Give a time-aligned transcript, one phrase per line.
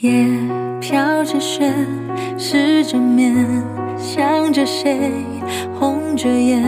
[0.00, 0.26] 夜
[0.80, 1.72] 飘着雪，
[2.36, 3.34] 湿着面，
[3.96, 5.10] 想着谁，
[5.80, 6.62] 红着眼，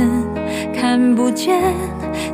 [0.72, 1.60] 看不见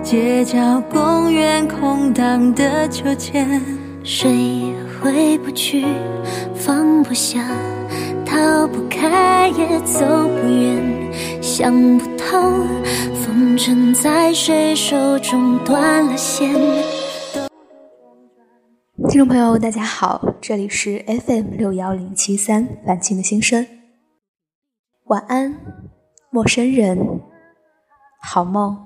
[0.01, 3.61] 街角公园空荡的秋千，
[4.05, 5.87] 谁回不去，
[6.57, 7.41] 放不下，
[8.27, 12.41] 逃不开也走不远，想不透，
[13.15, 16.53] 风筝在谁手中断了线。
[19.09, 23.65] 听众朋友，大家好，这里是 FM 六幺零七三晚晴的心声。
[25.05, 25.61] 晚安，
[26.31, 27.21] 陌生人，
[28.21, 28.77] 好梦，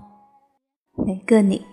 [1.06, 1.64] 每个你。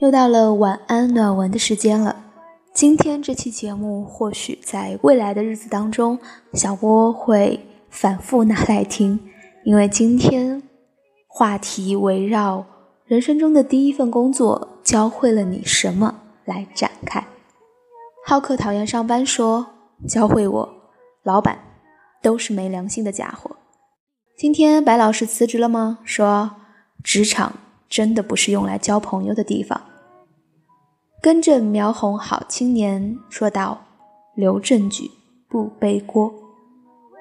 [0.00, 2.24] 又到了晚安暖文的时间了。
[2.72, 6.18] 今天这期节目，或许在未来的日子当中，
[6.54, 9.20] 小波会反复拿来听，
[9.62, 10.62] 因为今天
[11.28, 12.64] 话题围绕
[13.04, 16.16] 人生中的第一份工作教会了你什么。
[16.46, 17.24] 来展开。
[18.26, 19.66] 浩克讨厌上班，说
[20.08, 20.68] 教会我，
[21.22, 21.58] 老板
[22.22, 23.54] 都是没良心的家伙。
[24.36, 25.98] 今天白老师辞职了吗？
[26.02, 26.50] 说
[27.04, 27.52] 职场
[27.88, 29.80] 真的不是用来交朋友的地方。
[31.22, 33.78] 跟着苗红好青年说道
[34.34, 35.10] ：“留证据，
[35.48, 36.32] 不背锅。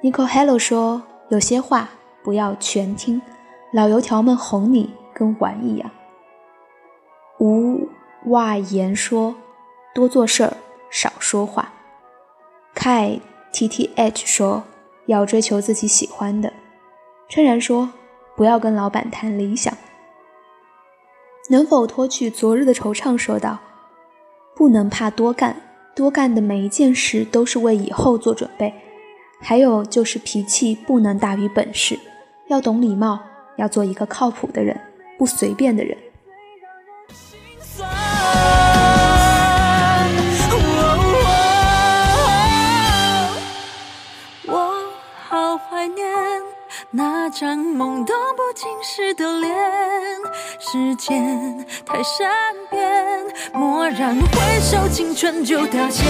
[0.02, 1.90] Nico Hello 说有些话
[2.24, 3.22] 不要全听，
[3.74, 5.92] 老油条们哄你跟玩一样。
[7.40, 7.88] 无。
[8.26, 9.34] 外言说
[9.96, 10.58] ：“多做事儿，
[10.90, 11.72] 少说话。”
[12.76, 14.64] KITTH 说
[15.08, 16.52] ：“要追求自己喜欢的。”
[17.30, 17.90] 春然说
[18.36, 19.74] ：“不要跟老板谈理想。”
[21.50, 23.18] 能否脱去昨日的惆怅？
[23.18, 23.58] 说道
[24.60, 25.56] ：“不能怕多干，
[25.96, 28.74] 多干的每一件事都是为以后做准备。
[29.40, 31.98] 还有就是脾气不能大于本事，
[32.50, 33.22] 要懂礼貌，
[33.56, 34.78] 要做一个靠谱的人，
[35.18, 35.98] 不随便的人。”
[44.46, 44.92] 我
[45.30, 46.06] 好怀念
[46.92, 49.56] 那张懵懂不经事的脸，
[50.60, 52.30] 时间太善
[52.70, 52.99] 变，
[53.54, 56.04] 蓦然回首，青春就凋谢。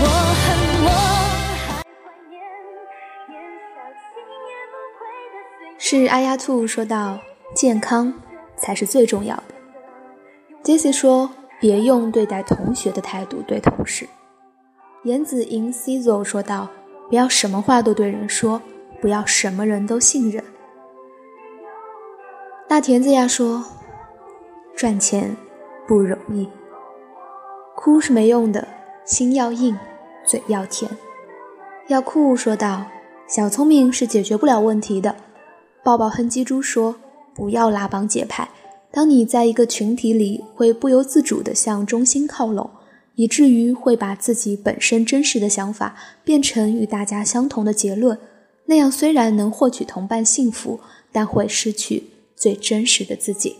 [0.00, 0.06] 我
[0.40, 0.88] 恨我。
[5.78, 7.18] 是阿丫兔说道
[7.54, 8.12] ：“健康
[8.56, 9.44] 才是最重要的。”
[10.64, 11.30] Jesse 说
[11.60, 14.08] ：“别用对待同学的态度对同事。”
[15.04, 16.68] 颜子莹 Cizo 说道
[17.10, 18.62] ：“不要什么话都对人说。”
[19.02, 20.44] 不要什么人都信任。
[22.68, 23.64] 大田子呀说
[24.76, 25.36] ：“赚钱
[25.92, 26.48] 不容易，
[27.76, 28.66] 哭是没用的，
[29.04, 29.76] 心要硬，
[30.24, 30.90] 嘴要甜。”
[31.88, 32.86] 要酷说道
[33.28, 35.14] ：“小聪明是解决不了问题的。”
[35.84, 36.96] 抱抱哼鸡猪说
[37.36, 38.48] ：“不要拉帮结派，
[38.90, 42.70] 当你在一个群体里，会不由自主地向中心靠拢，
[43.16, 45.94] 以至于会把自己本身真实的想法
[46.24, 48.18] 变成与大家相同的结论。”
[48.64, 50.80] 那样虽然能获取同伴幸福，
[51.12, 52.04] 但会失去
[52.34, 53.56] 最真实的自己。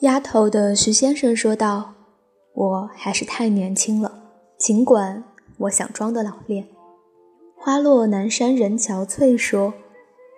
[0.00, 1.94] 丫头的徐先生说道
[2.52, 4.18] ：“我还是太年轻了，
[4.58, 5.24] 尽管
[5.56, 6.68] 我想装的老练。”
[7.56, 9.72] 花落南山人憔悴说：“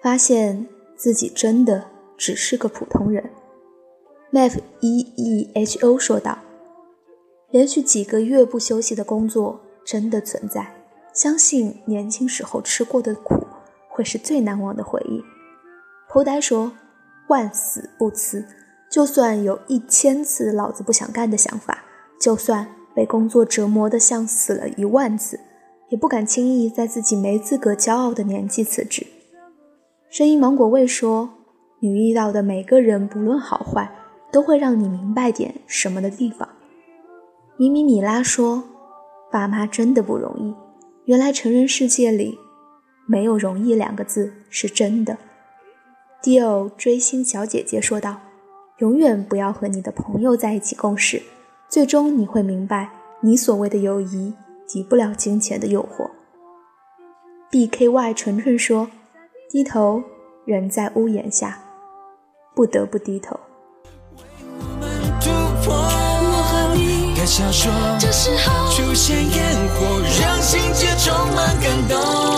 [0.00, 3.28] 发现自己真的只是个普通人。”
[4.32, 6.38] Maf E E H O 说道
[7.50, 10.74] ：“连续几个月不休息的工作真的存在，
[11.14, 13.46] 相信年轻时候吃过的苦
[13.88, 15.22] 会是最难忘的回忆。”
[16.10, 16.72] 头呆说
[17.28, 18.44] ：“万死不辞。”
[18.90, 21.84] 就算有一千次老子不想干的想法，
[22.18, 25.38] 就算被工作折磨得像死了一万次，
[25.90, 29.06] 也不敢轻易在自己没资格骄傲的年纪辞职。
[30.08, 31.28] 声音芒果味说
[31.80, 33.90] ：“你遇到的每个人，不论好坏，
[34.30, 36.48] 都会让你明白点什么的地方。”
[37.56, 38.64] 米米米拉说
[39.30, 40.54] ：“爸妈真的不容易，
[41.04, 42.38] 原来成人世界里
[43.06, 45.18] 没有容易两个字是真的。”
[46.22, 48.20] 迪欧追星小姐姐说道。
[48.78, 51.20] 永远不要和你的朋友在一起共事，
[51.68, 52.88] 最终你会明白，
[53.22, 54.32] 你所谓的友谊
[54.68, 56.08] 抵不了金钱的诱惑。
[57.50, 58.88] B K Y 纯纯说
[59.50, 60.00] ：“低头，
[60.44, 61.60] 人在屋檐下，
[62.54, 63.40] 不得不低头。”
[67.30, 72.37] 这时候出现烟火，让心结充满感动。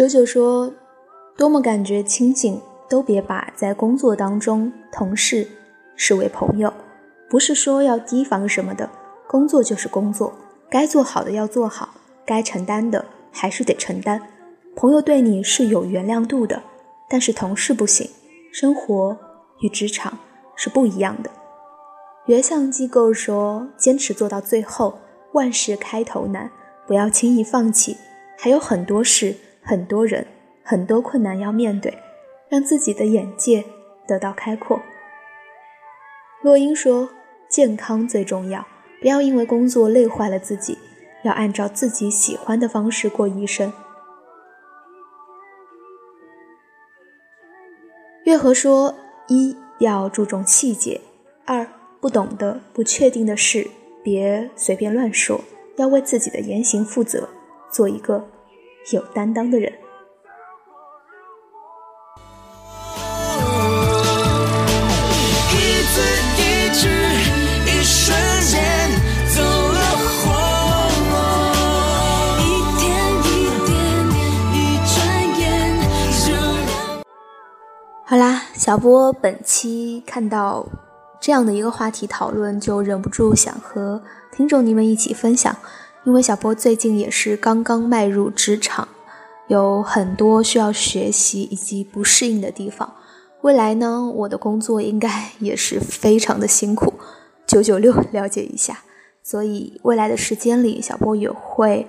[0.00, 0.72] 九九说
[1.36, 2.58] ：“多么感觉亲近，
[2.88, 5.46] 都别把在工作当中同事
[5.94, 6.72] 视为朋友。
[7.28, 8.88] 不是说要提防什么的，
[9.28, 10.32] 工作就是工作，
[10.70, 11.90] 该做好的要做好，
[12.24, 14.22] 该承担的还是得承担。
[14.74, 16.62] 朋友对你是有原谅度的，
[17.06, 18.08] 但是同事不行。
[18.50, 19.14] 生活
[19.60, 20.18] 与职场
[20.56, 21.30] 是不一样的。”
[22.24, 24.98] 原相机构说：“坚持做到最后，
[25.32, 26.50] 万事开头难，
[26.86, 27.98] 不要轻易放弃，
[28.38, 29.36] 还有很多事。”
[29.70, 30.26] 很多人
[30.64, 31.96] 很多困难要面对，
[32.48, 33.64] 让自己的眼界
[34.04, 34.82] 得到开阔。
[36.42, 37.10] 洛英说
[37.48, 38.66] ：“健康最重要，
[39.00, 40.76] 不要因为工作累坏了自己，
[41.22, 43.72] 要按照自己喜欢的方式过一生。”
[48.26, 48.96] 月和说
[49.30, 51.00] ：“一要注重细节，
[51.44, 51.64] 二
[52.00, 53.70] 不懂的、不确定的事
[54.02, 55.40] 别随便乱说，
[55.76, 57.28] 要为自己的言行负责，
[57.70, 58.28] 做一个。”
[58.92, 59.72] 有担当的人。
[78.06, 80.66] 好啦，小波本期看到
[81.20, 85.56] 这样的一个话题讨论，就忍不住想和听众你们一起分享。
[86.04, 88.88] 因为小波最近也是刚刚迈入职场，
[89.48, 92.94] 有很多需要学习以及不适应的地方。
[93.42, 96.94] 未来呢，我的工作应该也是非常的辛苦，
[97.46, 98.78] 九九六 了解一下。
[99.22, 101.86] 所以未来的时间里，小波也会，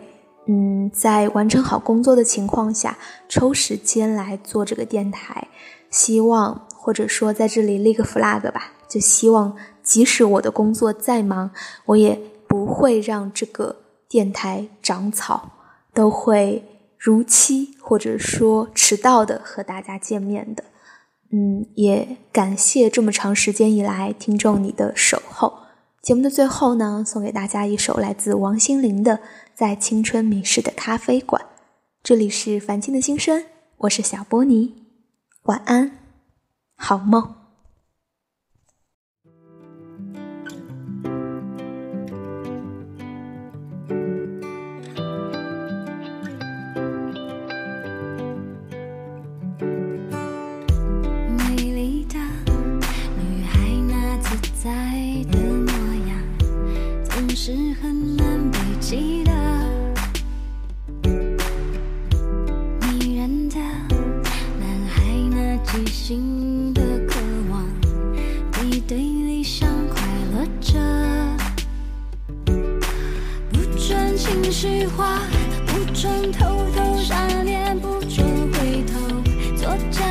[0.47, 2.97] 嗯，在完成好工作的情况下，
[3.29, 5.47] 抽时间来做这个电台。
[5.89, 11.51] 希望或者说在这里立个 flag 吧，就希望即使我的工作再忙，
[11.85, 13.77] 我也不会让这个。
[14.11, 15.51] 电台长草
[15.93, 16.65] 都会
[16.97, 20.65] 如期或者说迟到的和大家见面的，
[21.31, 25.59] 嗯，也感谢这么长时间以来听众你的守候。
[26.01, 29.17] 节目的最后呢，送给大家一首来自王心凌的
[29.55, 31.41] 《在青春迷失的咖啡馆》。
[32.03, 33.45] 这里是凡青的心声，
[33.77, 34.83] 我是小波尼，
[35.43, 35.99] 晚安，
[36.75, 37.40] 好梦。
[74.21, 75.19] 情绪化
[75.65, 78.23] 不准偷偷想念不准
[78.53, 78.99] 回头
[79.57, 80.10] 作假